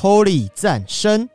[0.00, 1.28] Holy 赞声。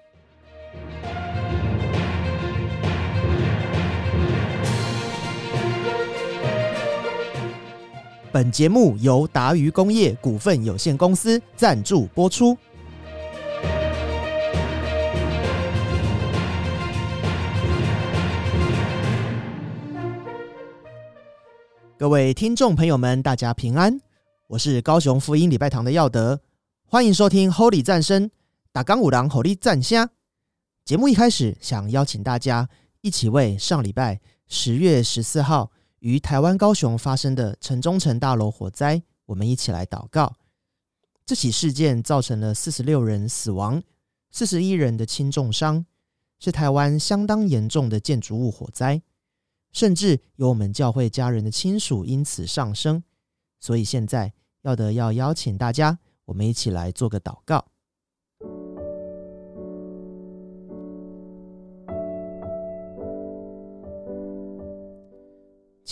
[8.31, 12.57] 本节目由达渝工业股份有限公司赞助播出。
[21.97, 23.99] 各位听众朋友们，大家平安，
[24.47, 26.39] 我是高雄福音礼拜堂的耀德，
[26.87, 28.31] 欢迎收听 Holy 赞声，
[28.73, 30.09] 打钢五郎火力赞虾。
[30.83, 32.67] 节目一开始，想邀请大家
[33.01, 35.71] 一起为上礼拜十月十四号。
[35.99, 40.35] 于台湾高雄发生的城中城大楼火灾，我们一起来祷告。
[41.23, 43.83] 这起事件造成了四十六人死亡，
[44.31, 45.85] 四十一人的轻重伤，
[46.39, 49.03] 是台湾相当严重的建筑物火灾，
[49.71, 53.03] 甚至有我们教会家人的亲属因此丧生。
[53.59, 57.67] 所以现在要得要邀请大家，我们一起来做个祷告。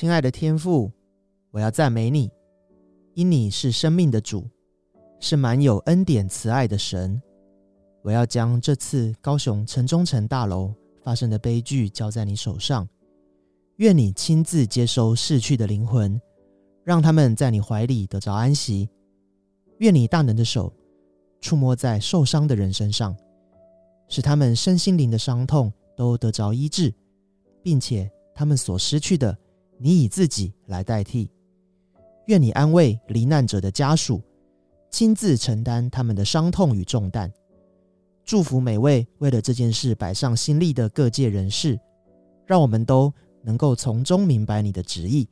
[0.02, 0.92] 亲爱的天父，
[1.52, 2.32] 我要赞美你，
[3.14, 4.50] 因你是生命的主，
[5.20, 7.22] 是满有恩典慈爱的神。
[8.02, 12.90] 我要将这次高雄城中城大楼发生的悲剧交在你手上，
[13.76, 16.20] 愿你亲自接收逝去的灵魂，
[16.84, 18.90] 让他们在你怀里得着安息。
[19.78, 20.74] 愿你大能的手
[21.42, 23.16] 触摸在受伤的人身上，
[24.08, 26.92] 使他们身心灵的伤痛都得着医治，
[27.62, 29.38] 并且他们所失去的。
[29.84, 31.28] 你以自己来代替，
[32.28, 34.22] 愿你安慰罹难者的家属，
[34.92, 37.34] 亲自承担他们的伤痛与重担。
[38.24, 41.80] 祝福每位为了这件事摆上心力的各界人士，
[42.46, 45.28] 让我们都能够从中明白你的旨意，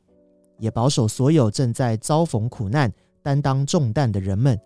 [0.58, 4.58] 也保守所有正在遭逢苦难、担当重担的人们，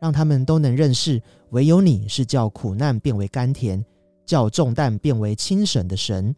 [0.00, 3.84] 让他们都能认识，唯有你是叫苦难变为甘甜，
[4.24, 6.34] 叫重担变为轻省的神。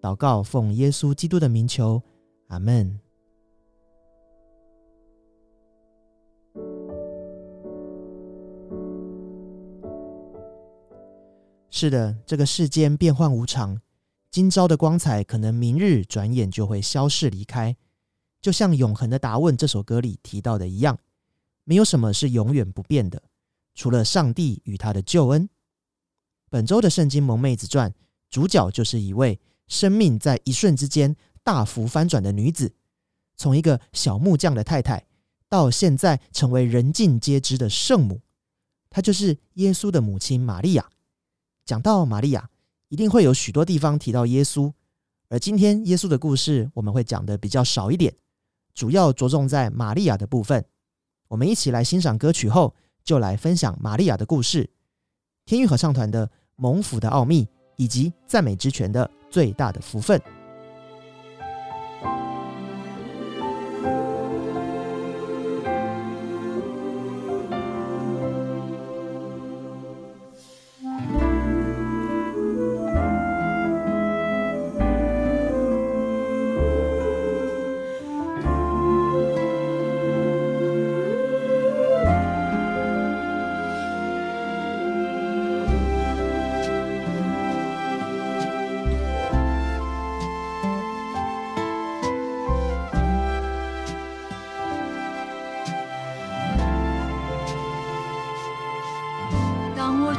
[0.00, 2.02] 祷告，奉耶稣基督的名求，
[2.46, 2.98] 阿门。
[11.68, 13.80] 是的，这个世间变幻无常，
[14.30, 17.76] 今朝的光彩可能明日转眼就会消逝离开。
[18.40, 20.98] 就像《永恒的答问》这首歌里提到的一样，
[21.64, 23.22] 没有什么是永远不变的，
[23.74, 25.46] 除了上帝与他的救恩。
[26.48, 27.90] 本周的《圣经萌妹子传》
[28.30, 29.38] 主角就是一位。
[29.70, 32.74] 生命在一瞬之间大幅翻转的女子，
[33.36, 35.06] 从一个小木匠的太太，
[35.48, 38.20] 到现在成为人尽皆知的圣母，
[38.90, 40.90] 她就是耶稣的母亲玛利亚。
[41.64, 42.50] 讲到玛利亚，
[42.88, 44.72] 一定会有许多地方提到耶稣，
[45.28, 48.12] 而今天耶稣的故事我们会讲的比较少一点，
[48.74, 50.64] 主要着重在玛利亚的部分。
[51.28, 54.68] 我们一起来欣赏歌曲后，就来分享玛利亚的故事。
[55.46, 56.26] 天域合唱团的
[56.56, 57.44] 《蒙福的奥秘》。
[57.80, 60.20] 以及赞美之泉的最大的福分。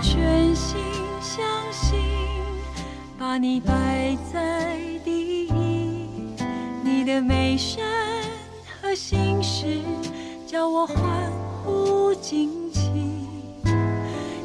[0.02, 0.80] 全心
[1.22, 2.00] 相信，
[3.20, 4.76] 把你摆在
[5.06, 5.54] 第一。
[6.84, 7.86] 你的眉山
[8.82, 9.80] 和心事，
[10.48, 10.98] 叫我欢
[11.64, 12.90] 呼惊奇。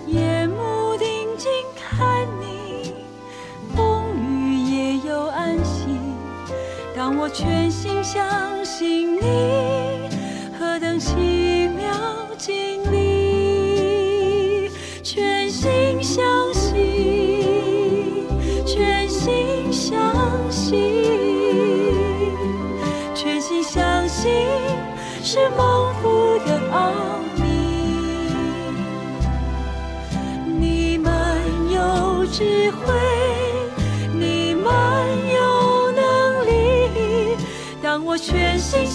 [0.06, 1.08] 夜幕定
[1.38, 2.92] 睛看你，
[3.74, 5.86] 风雨也有安息。
[6.94, 9.20] 当我全心相信你，
[10.58, 11.45] 何等幸！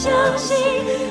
[0.03, 1.10] 相信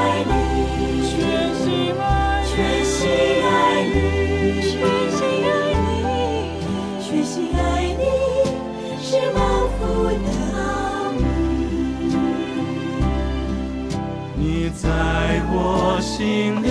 [15.83, 16.69] 我心里，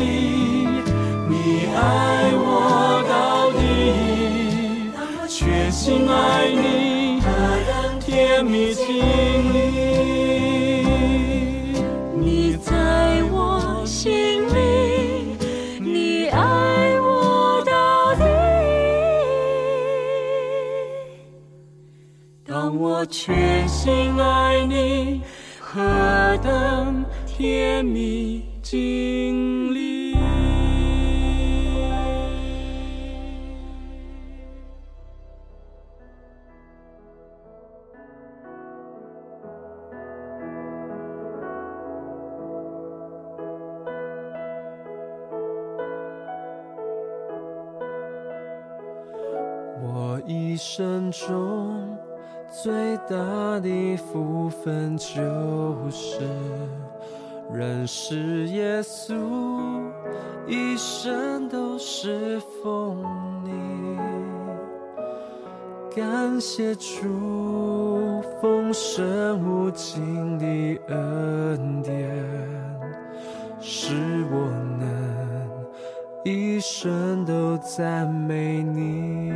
[1.29, 3.59] 你爱我到底。
[5.29, 7.27] 全心爱你，何
[7.67, 8.87] 等甜蜜经
[9.53, 9.57] 历。
[12.15, 15.37] 你在我心里，
[15.81, 18.23] 你爱我到底。
[22.47, 25.23] 当我全心爱你，
[25.59, 25.81] 何
[26.45, 28.20] 等甜蜜
[28.71, 30.15] 经历。
[49.83, 51.99] 我一生中
[52.49, 56.21] 最大的福分，就是
[57.53, 59.15] 认识耶稣，
[60.47, 62.97] 一生都是奉
[63.45, 63.51] 你。
[65.95, 70.47] 感谢主丰盛无尽的
[70.87, 72.09] 恩典，
[73.61, 73.93] 使
[74.31, 74.49] 我
[74.79, 74.87] 能
[76.25, 79.33] 一生都赞美你。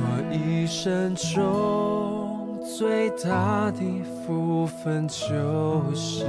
[0.00, 1.85] 我一生中
[2.78, 3.80] 最大的
[4.26, 6.26] 福分，就是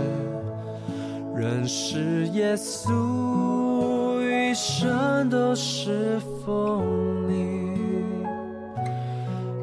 [1.36, 6.86] 认识耶稣，一生都是奉
[7.28, 7.76] 你。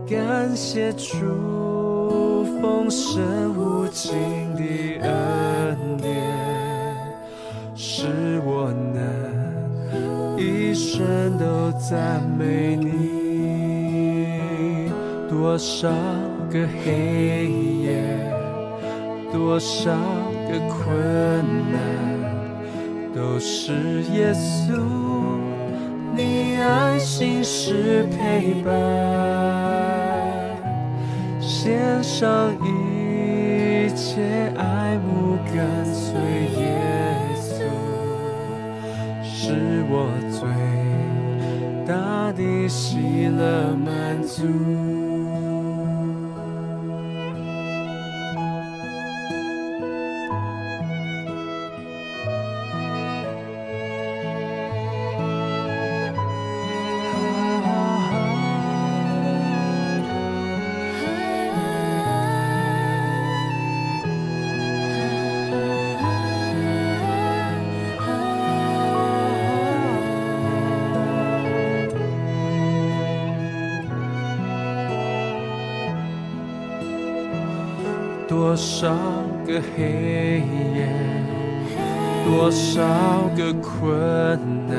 [0.06, 4.12] 感谢主丰盛无尽
[4.54, 6.12] 的恩典，
[7.74, 8.04] 使
[8.44, 13.14] 我能一生都赞美你。
[15.30, 15.88] 多少
[16.54, 17.48] 个黑
[17.82, 18.00] 夜，
[19.32, 19.90] 多少
[20.48, 21.76] 个困难，
[23.12, 23.72] 都是
[24.12, 24.80] 耶稣。
[26.14, 28.70] 你爱心是陪伴，
[31.40, 34.22] 献上一切
[34.56, 36.14] 爱慕跟随
[36.56, 36.78] 耶
[37.34, 37.64] 稣，
[39.24, 40.38] 是我最
[41.84, 44.83] 大的喜乐满足。
[79.54, 80.42] 个黑
[80.74, 80.88] 夜，
[82.24, 82.82] 多少
[83.36, 84.74] 个困难，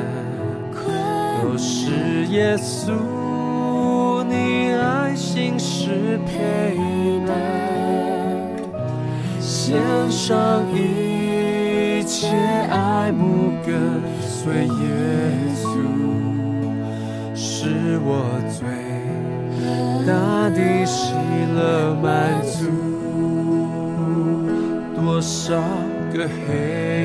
[1.41, 2.91] 都是耶稣，
[4.27, 6.75] 你爱心是陪
[7.25, 7.37] 伴，
[9.39, 9.79] 献
[10.11, 12.27] 上一切
[12.69, 14.69] 爱慕跟随耶
[15.55, 15.63] 稣，
[17.33, 18.67] 是我最
[20.05, 21.13] 大的喜
[21.55, 22.94] 乐满足。
[25.15, 25.55] 多少
[26.11, 26.51] 个黑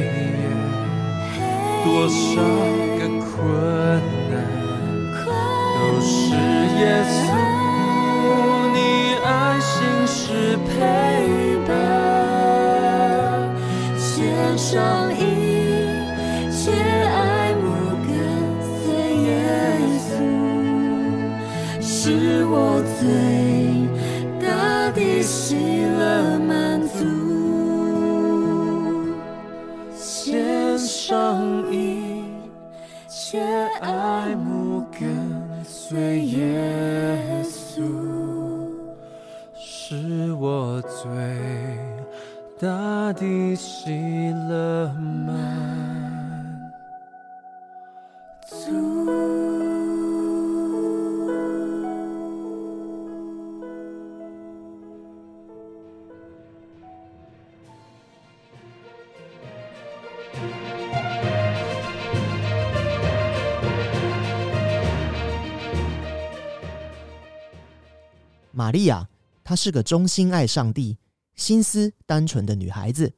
[0.02, 0.43] 夜，
[1.85, 2.43] 多少？
[2.99, 3.38] 个困
[4.29, 4.35] 难，
[5.76, 7.14] 都是耶稣
[8.75, 8.76] 你
[9.25, 9.71] 爱心
[10.09, 10.69] 是陪
[11.69, 11.71] 伴，
[13.97, 15.23] 献上一
[16.50, 17.64] 切爱慕
[18.09, 18.11] 跟
[18.83, 18.83] 随
[19.23, 19.31] 耶
[20.11, 20.11] 稣，
[21.81, 23.07] 是我最
[24.45, 25.55] 大的喜
[25.97, 26.39] 乐。
[41.02, 41.09] 最
[42.61, 43.90] 大的喜
[44.50, 44.92] 乐
[45.26, 46.71] 满
[48.47, 49.00] 足。
[68.52, 69.09] 玛利亚，
[69.42, 70.99] 她是个忠心爱上帝、
[71.35, 73.14] 心思单纯的女孩子。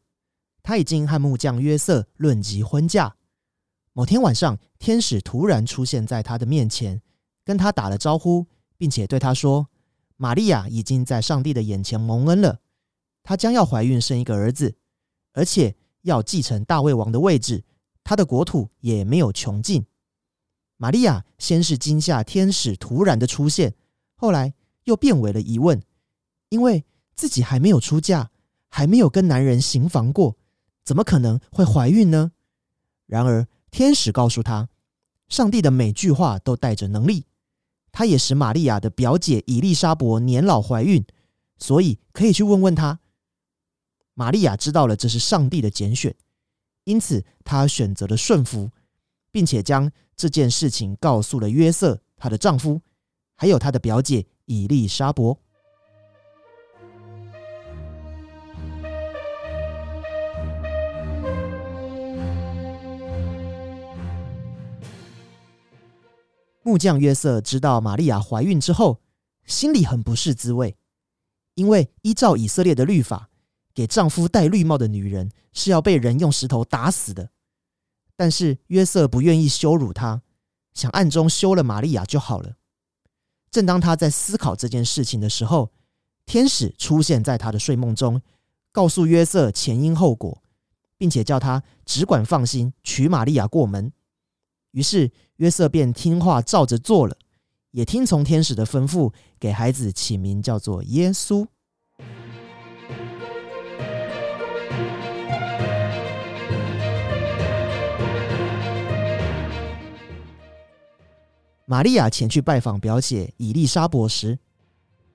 [0.63, 3.17] 她已经和木匠约瑟论及婚嫁。
[3.93, 7.03] 某天晚上，天使突然出现在她的面前，
[7.45, 9.69] 跟她打了招呼，并且对她说
[10.17, 12.61] ：“玛利亚已经在上帝的眼前蒙恩了，
[13.23, 14.77] 她将要怀孕生一个儿子，
[15.33, 17.65] 而且要继承大卫王的位置，
[18.03, 19.85] 她的国土也没有穷尽。”
[20.79, 23.75] 玛利亚先是惊吓天使突然的出现，
[24.15, 24.55] 后来。
[24.85, 25.81] 又变为了疑问，
[26.53, 28.31] 因为自己还没有出嫁，
[28.69, 30.37] 还没有跟男人行房过，
[30.85, 32.33] 怎么可能会怀孕呢？
[33.07, 34.69] 然而天使告诉他，
[35.29, 37.25] 上帝的每句话都带着能力，
[37.91, 41.03] 他也使玛利亚的表姐伊丽莎伯年老怀孕，
[41.57, 43.01] 所以可以去问问他。
[44.13, 46.15] 玛利亚知道了这是上帝的拣选，
[46.85, 48.71] 因此她选择了顺服，
[49.31, 52.83] 并且将这件事情告诉了约瑟她的丈夫，
[53.37, 54.27] 还有她的表姐。
[54.47, 55.39] 伊丽莎伯，
[66.73, 69.03] 木匠约瑟知道玛利亚怀孕之后，
[69.45, 70.75] 心里很不是滋味，
[71.55, 73.29] 因为依照以色列的律法，
[73.75, 77.29] 给丈夫戴绿帽的女人是要被人用石头打死的。
[78.17, 80.23] 但是约瑟不愿意羞辱她，
[80.73, 82.55] 想暗中休了玛利亚就好了。
[83.51, 85.73] 正当他在思考这件事情的时候，
[86.25, 88.23] 天使出现在他的睡梦中，
[88.73, 90.43] 告诉约瑟前因后果，
[90.97, 93.93] 并且叫他只管放心娶玛利亚过门。
[94.73, 97.17] 于是约瑟便听话照着做了，
[97.71, 101.47] 也听从天使的吩咐，给孩子起名叫做耶稣。
[111.65, 114.39] 玛利亚前去拜访表姐伊丽莎伯时，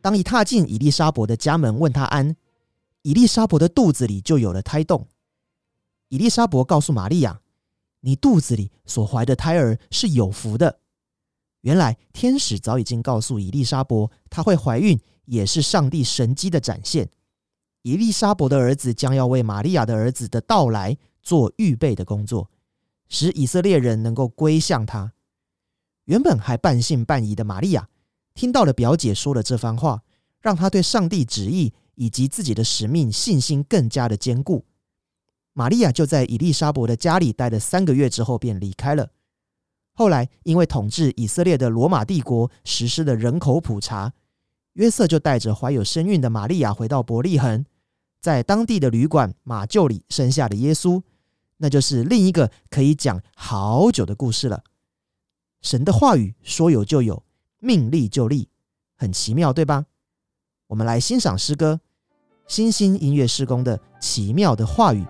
[0.01, 2.35] 当一踏进伊丽莎伯的家门，问她安，
[3.03, 5.07] 伊丽莎伯的肚子里就有了胎动。
[6.09, 7.41] 伊丽莎伯告诉玛利亚
[8.07, 10.79] ：“你肚子里所怀的胎儿是有福的。”
[11.61, 17.09] 原来天使早已经告诉伊丽莎伯，她会怀孕也是上帝神机的展现。
[17.81, 22.49] 伊丽莎伯的儿子将要为玛利亚的儿子的到来做预备的工作，
[23.09, 25.11] 使以色列人能够归向他。
[26.05, 27.89] 原本还半信半疑的玛利亚，
[28.33, 30.03] 听到了表姐说的这番话，
[30.39, 34.63] 让她对上帝旨意以及自己的使命信心更加的坚固。
[35.57, 39.09] 玛利亚就在伊丽莎伯的家里待了三个月之后，便离开了。
[39.95, 44.13] 后来，因为统治以色列的罗马帝国实施了人口普查，
[44.73, 47.65] 约瑟就带着怀有身孕的玛利亚回到伯利恒，
[48.21, 51.01] 在当地的旅馆马厩里生下了耶稣。
[51.57, 54.63] 那就是另一个可以讲好久的故事了。
[55.63, 57.23] 神的话语说有就有，
[57.57, 58.49] 命立就立，
[58.95, 59.87] 很奇妙，对吧？
[60.67, 61.79] 我们来欣赏诗歌
[62.45, 65.01] 《星星音乐施工的奇妙的话语》。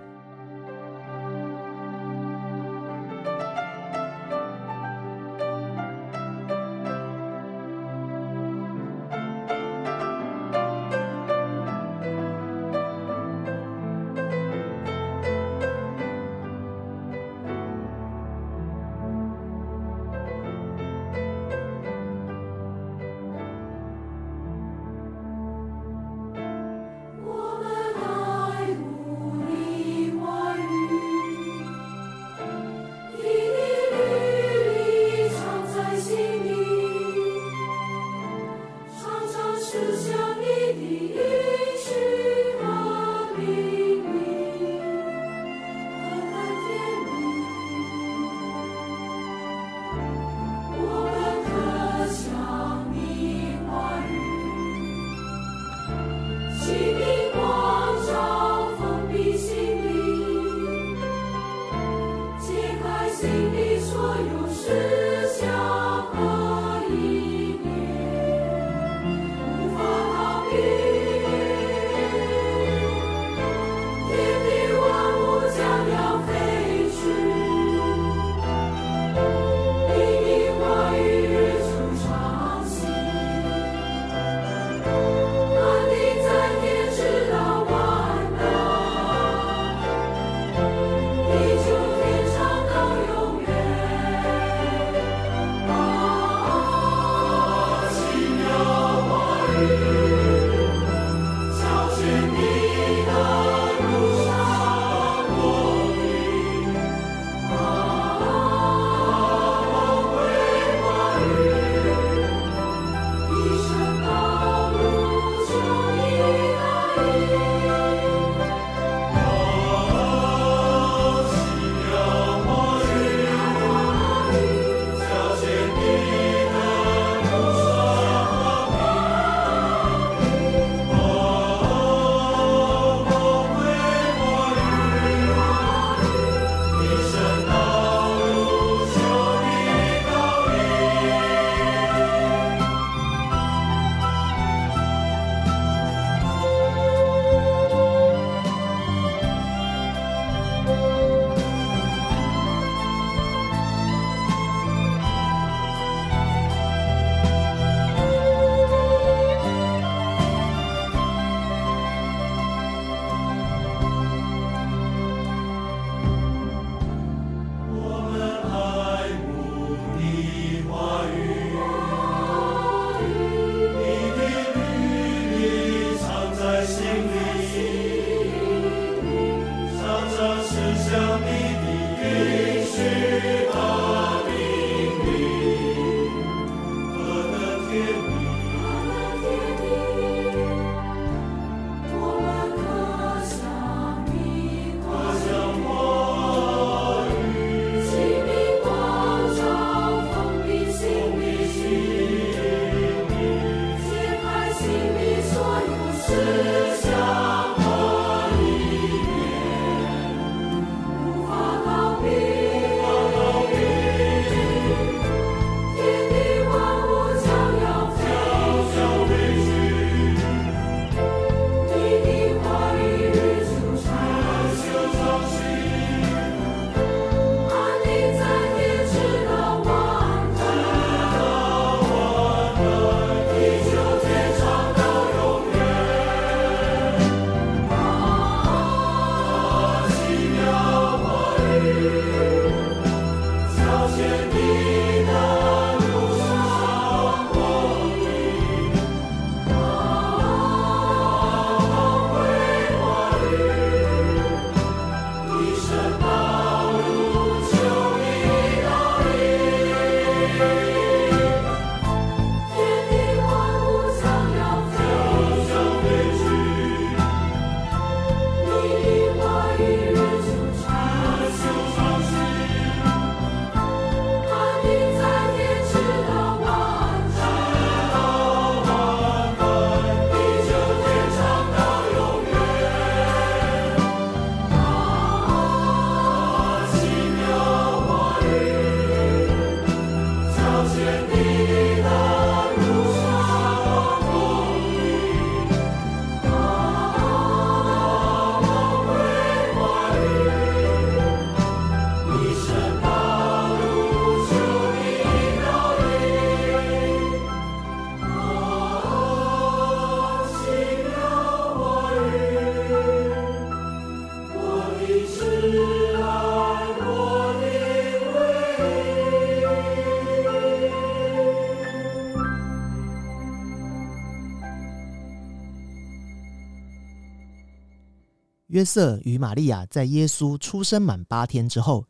[328.57, 331.85] 约瑟与玛利亚在耶稣出生满八天之后，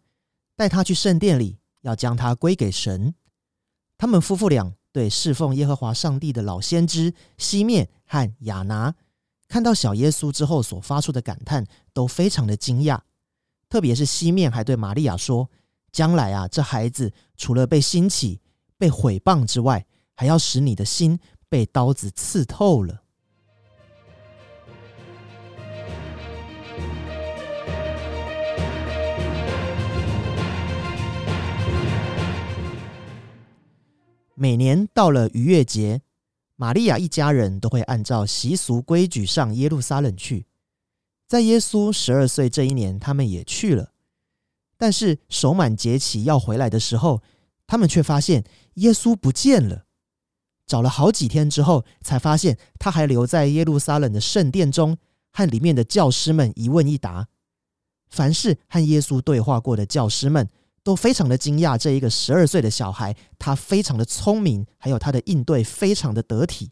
[0.57, 3.15] 带他去圣殿里，要将他归给神。
[3.97, 8.93] 他们夫妇俩对侍奉耶和华上帝的老先知西面和亚拿，
[9.47, 12.99] 看到小耶稣之后所发出的感叹，都非常的惊讶。
[13.69, 15.49] 特别是西面还对玛利亚说
[15.93, 18.41] ：“将来啊，这孩子除了被兴起、
[18.77, 23.03] 被毁谤之外，还要使你的心被刀子刺透了。”
[34.39, 36.03] 每年到了逾越节，
[36.57, 40.45] 玛利亚一家人都会按照习俗规矩上耶路撒冷去。
[41.27, 43.93] 在耶稣十二岁这一年，他们也去了。
[44.77, 47.23] 但是守满节期要回来的时候，
[47.65, 48.43] 他们却发现
[48.75, 49.85] 耶稣不见了。
[50.67, 54.99] 找了好几天之后，才发现他还留在耶路撒冷的圣殿中，
[55.33, 57.27] 和里面的教师们一问一答。
[58.07, 60.47] 凡是和耶稣对话过的教师们。
[60.87, 66.71] 都非常的惊讶，这一个十二岁的小孩，他非常的聪明，还有他的应对非常的得体。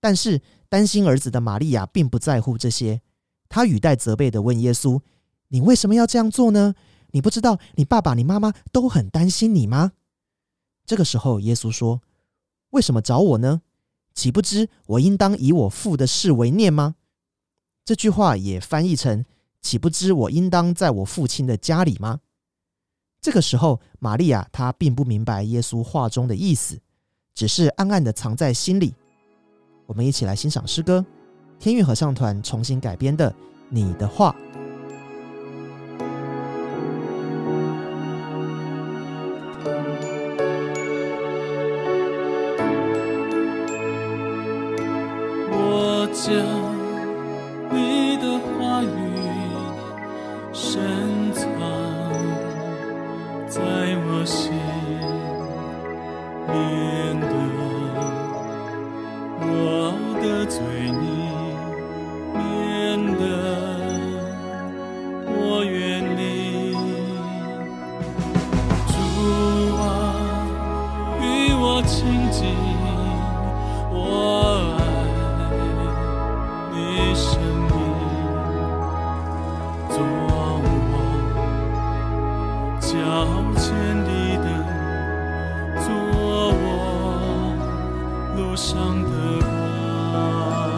[0.00, 3.02] 但是担心儿子的玛利亚并不在乎这些，
[3.50, 5.02] 他语带责备的问耶稣
[5.48, 6.74] ：“你为什么要这样做呢？
[7.10, 9.92] 你不知道你爸爸、你妈妈都很担心你吗？”
[10.86, 12.00] 这个时候，耶稣说
[12.72, 13.60] ：“为什么找我呢？
[14.14, 16.94] 岂不知我应当以我父的事为念吗？”
[17.84, 19.26] 这句话也翻译成
[19.60, 22.20] ：“岂不知我应当在我父亲的家里吗？”
[23.20, 26.80] 这个时候，玛利亚她并不明白耶稣话中的意思，
[27.34, 28.94] 只是暗暗的藏在心里。
[29.86, 31.04] 我们一起来欣赏诗歌，
[31.58, 33.30] 天韵合唱团重新改编的
[33.68, 34.34] 《你的话》。
[89.20, 90.69] 上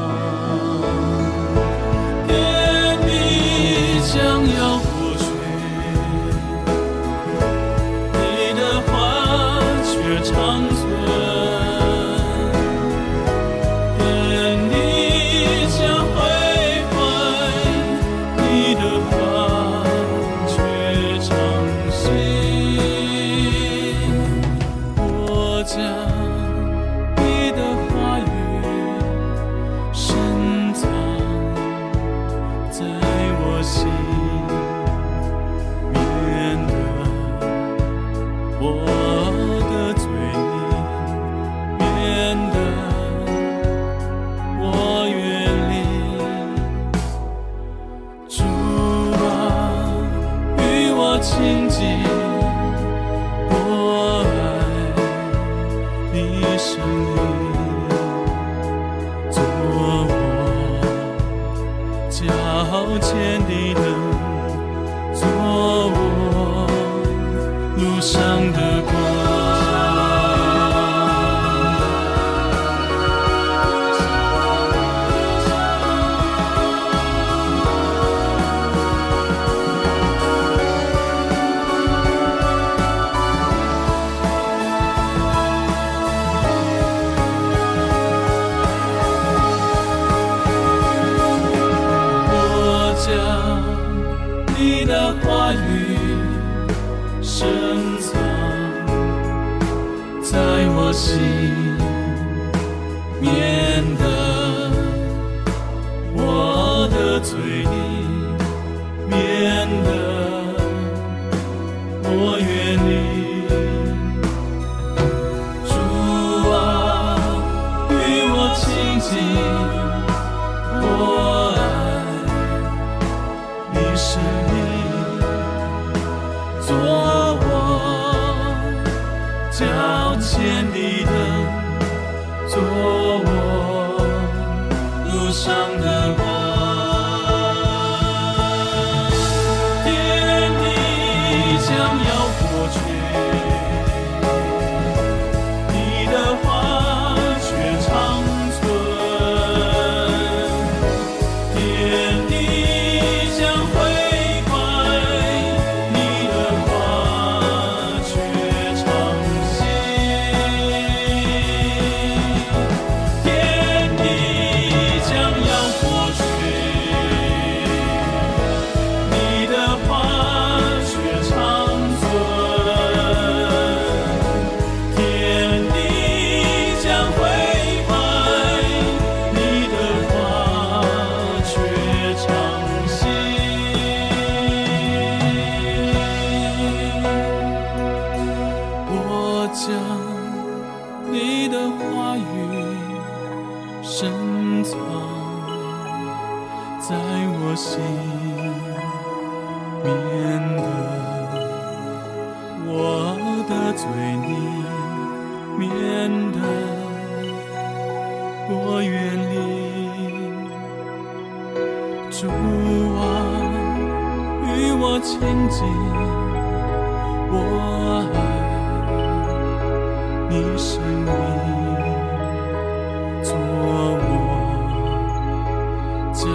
[226.22, 226.28] 脚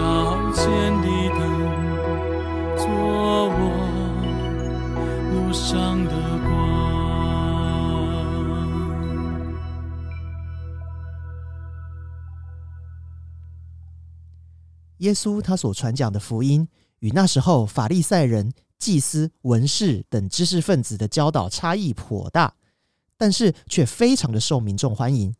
[0.51, 0.65] 前
[1.01, 1.39] 的灯，
[2.75, 2.85] 做
[3.47, 3.61] 我
[5.31, 6.11] 路上的
[6.43, 6.51] 光。
[14.97, 16.67] 耶稣他所传讲的福音，
[16.99, 22.53] 与那时候法利赛人、祭司、文士等知识分子的教导差异颇大，
[23.15, 25.33] 但是却非常的受民众欢迎。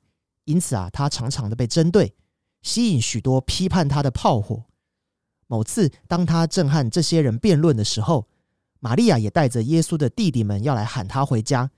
[0.45, 2.15] 因此啊，他常常的被针对，
[2.67, 4.65] 吸引许多批判他的炮火。
[5.47, 8.27] 某次，当他震撼这些人辩论的时候，
[8.81, 11.71] 玛利亚也带着耶稣的弟弟们要来喊他回家。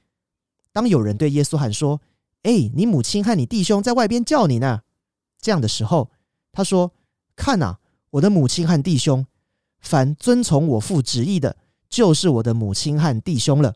[0.73, 2.01] 当有人对耶稣喊说
[2.41, 4.81] ：“哎，你母亲和你弟兄在外边叫你呢。”
[5.39, 6.09] 这样的时候，
[6.51, 6.91] 他说
[7.37, 7.77] ：“看呐，
[8.09, 9.27] 我的母亲和弟兄，
[9.79, 11.55] 凡遵从我父旨意的，
[11.87, 13.75] 就是我的母亲和弟兄了。”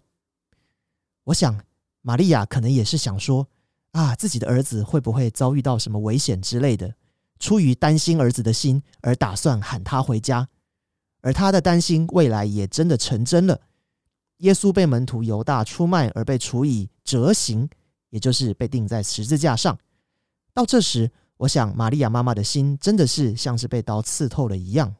[1.26, 1.63] 我想，
[2.02, 3.47] 玛利亚可能也是想说。
[3.91, 6.95] 啊，自己的儿子会不会遭遇到什么危险之类的？
[7.43, 10.47] 出于担心儿子的心，而打算喊他回家。
[11.19, 13.60] 而他的担心未来也真的成真了。
[14.38, 17.69] 耶稣被门徒犹大出卖，而被处以折刑，
[18.12, 19.77] 也就是被钉在十字架上。
[20.53, 24.95] 到这时，我想玛利亚妈妈的心真的是像是被刀刺透了一样。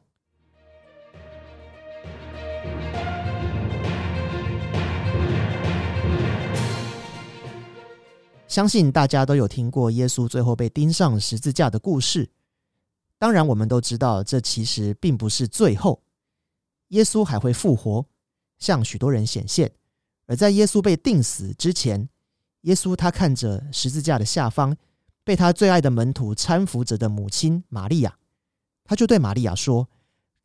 [8.54, 12.30] 相信大家都有听过耶稣最后被钉上十字架的故事。
[13.18, 16.04] 当然，我们都知道这其实并不是最后，
[16.90, 18.06] 耶稣还会复活，
[18.58, 19.72] 向许多人显现。
[20.26, 22.08] 而在耶稣被钉死之前，
[22.60, 24.76] 耶稣他看着十字架的下方，
[25.24, 28.16] 被他最爱的门徒搀扶着的母亲玛利亚，
[28.84, 29.88] 他就对玛利亚说：“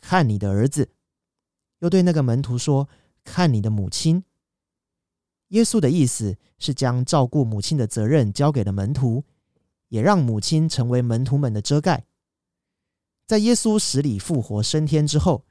[0.02, 0.90] 看你的儿子。”
[1.78, 2.90] 又对那个门徒说
[3.24, 4.24] ：“看你的母亲。”
[5.50, 9.24] 耶稣的意思是将照顾母亲的责任交给了门徒，
[9.90, 12.06] 也让母亲成为门徒们的遮盖。
[13.28, 15.46] 在耶稣死里复活升天之后，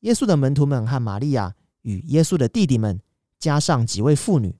[0.00, 3.00] 耶稣的门徒们和玛利亚与耶稣的弟弟们，
[3.38, 4.58] 加上几位妇女，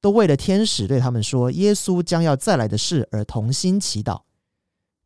[0.00, 4.22] 都为了天使对他们说耶稣将要再来的事而同心祈祷。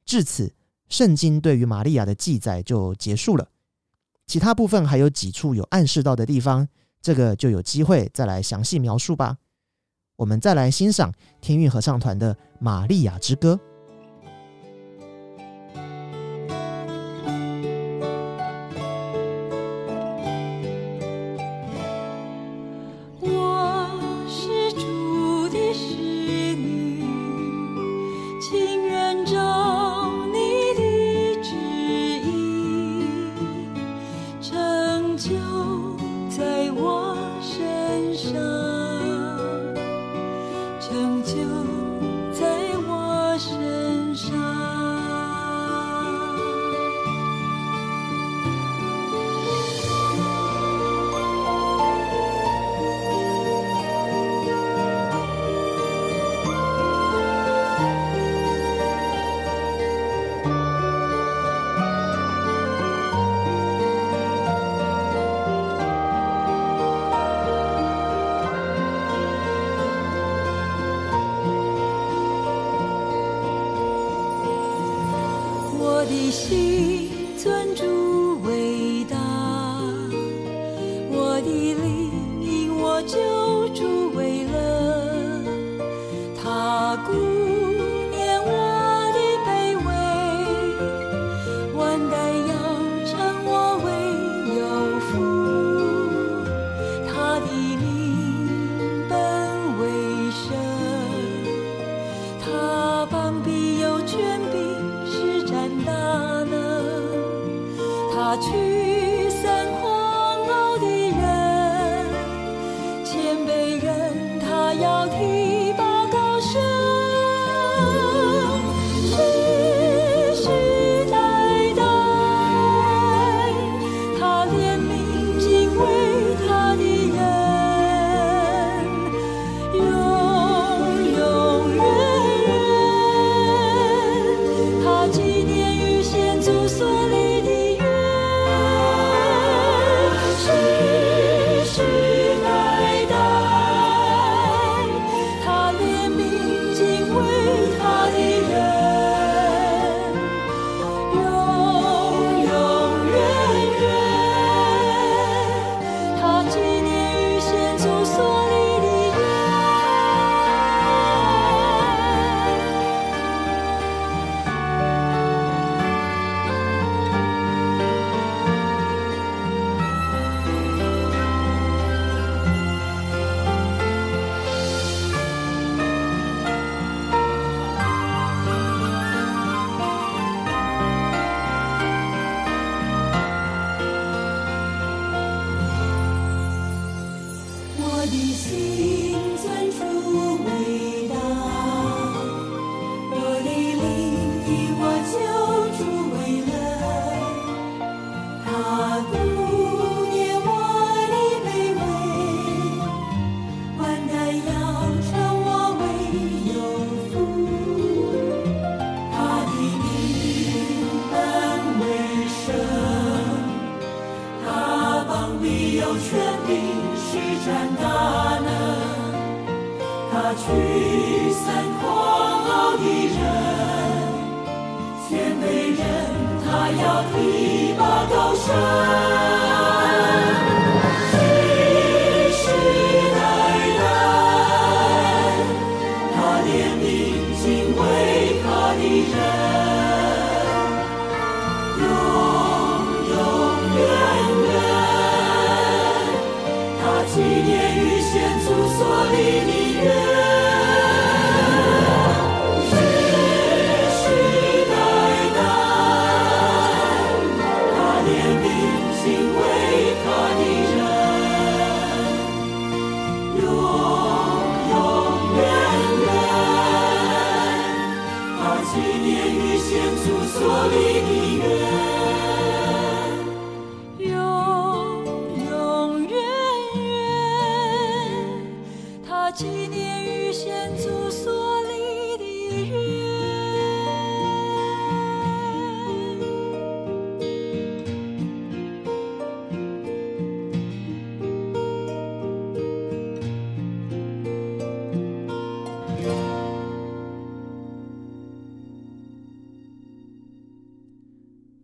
[0.05, 0.55] 至此，
[0.89, 3.49] 圣经对于玛利亚的记载就结束了。
[4.27, 6.69] 其他部分还有几处有暗示到的地方。
[7.01, 9.37] 这个就有机会再来详细描述吧。
[10.17, 13.59] 我们再来欣赏天韵合唱团的《玛利亚之歌》。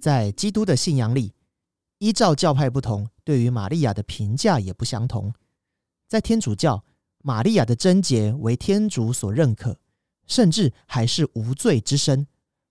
[0.06, 1.32] 在基督的信仰里，
[1.98, 5.34] 依照教派不同，对于玛利亚的评价也不相同。
[6.06, 6.84] 在天主教，
[7.24, 9.80] 玛利亚的贞洁为天主所认可，
[10.28, 12.24] 甚至还是无罪之身。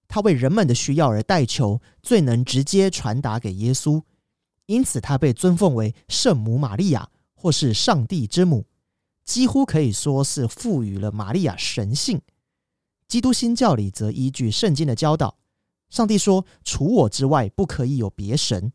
[0.08, 4.02] 她为人们的需要而代求，最能直接传达给耶稣，
[4.68, 8.66] 因此她被尊奉为圣母玛利亚，或是上帝之母，
[9.26, 12.22] 几乎可以说是赋予了玛利亚神性。
[13.10, 15.38] 基督新教里则依据圣经的教导。
[15.96, 18.74] 上帝说：“除我之外，不可以有别神。”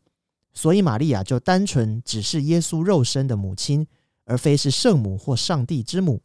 [0.55, 3.85] 所以玛利亚就单纯只是耶稣肉身的母亲，
[4.25, 6.23] 而非是圣母或上帝之母。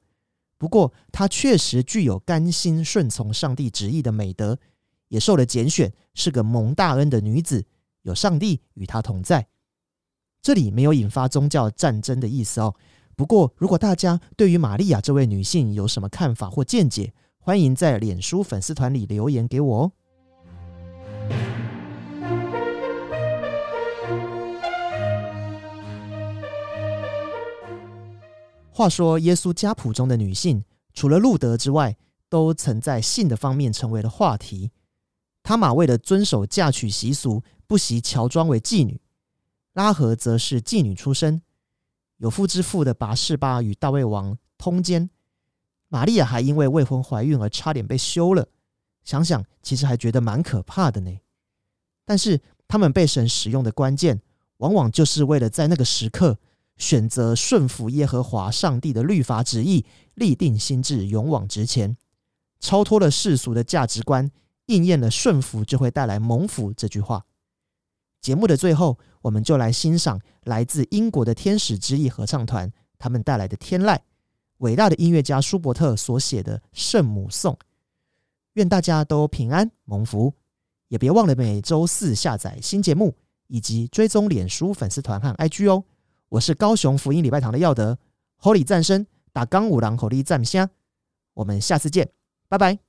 [0.57, 4.59] 不过，她确实具有甘心顺从上帝旨意的美德，
[5.09, 7.67] 也受了拣选，是个蒙大恩的女子，
[8.01, 9.49] 有上帝与她同在。
[10.41, 12.75] 这里没有引发宗教战争的意思哦。
[13.15, 19.93] 不过，如果大家对于玛利亚这位女性有什么看法或见解，欢迎在脸书粉丝团里留言给我哦。
[28.71, 30.63] 话说，耶稣家谱中的女性，
[30.93, 31.97] 除了路德之外，
[32.29, 34.71] 都曾在性的方面成为了话题。
[35.43, 38.99] 他玛为了遵守嫁娶习俗，不惜乔装为妓女；
[39.73, 41.41] 拉合则是妓女出身。
[42.19, 45.09] 有夫之妇的拔示巴与大卫王通奸，
[45.89, 48.49] 玛利亚还因为未婚怀孕而差点被休了。
[49.07, 51.19] 想想，其实还觉得蛮可怕的呢。
[52.05, 54.21] 但是，他们被神使用的关键，
[54.59, 56.37] 往往就是为了在那个时刻。
[56.79, 61.97] 选择顺服耶和华上帝的律法旨意，立定心智，勇往直前，
[62.61, 64.31] 超脱了世俗的价值观，
[64.67, 67.25] 应验了“顺服就会带来蒙福”这句话。
[68.21, 73.97] 节目的最后，我们就来欣赏来自英国的天使之翼合唱团他们带来的《天籁》，
[74.59, 77.57] 伟大的音乐家舒伯特所写的圣母颂。
[78.57, 80.33] 愿大家都平安蒙福，
[80.89, 83.15] 也别忘了每周四下载新节目，
[83.49, 85.85] 以及追踪脸书粉丝团和 IG 哦。
[86.31, 87.99] 我是高雄福音礼拜堂的耀德
[88.41, 90.71] ，Holy 战声打刚五郎 Holy 战虾，
[91.35, 92.11] 我们下次见，
[92.49, 92.86] 拜拜。